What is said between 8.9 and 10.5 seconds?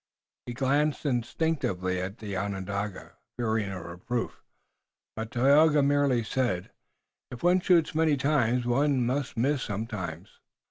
must miss sometimes."